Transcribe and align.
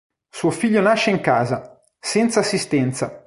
Suo 0.31 0.49
figlio 0.49 0.81
nasce 0.81 1.11
in 1.11 1.19
casa, 1.21 1.79
senza 1.99 2.39
assistenza. 2.39 3.19